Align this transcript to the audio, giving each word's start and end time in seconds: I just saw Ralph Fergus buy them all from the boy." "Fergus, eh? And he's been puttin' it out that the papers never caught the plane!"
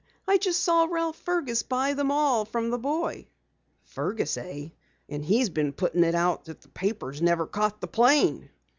I 0.27 0.39
just 0.39 0.61
saw 0.63 0.85
Ralph 0.89 1.17
Fergus 1.17 1.61
buy 1.61 1.93
them 1.93 2.09
all 2.09 2.43
from 2.43 2.71
the 2.71 2.79
boy." 2.79 3.27
"Fergus, 3.83 4.35
eh? 4.35 4.69
And 5.07 5.23
he's 5.23 5.51
been 5.51 5.73
puttin' 5.73 6.03
it 6.03 6.15
out 6.15 6.45
that 6.45 6.61
the 6.61 6.69
papers 6.69 7.21
never 7.21 7.45
caught 7.45 7.81
the 7.81 7.87
plane!" 7.87 8.49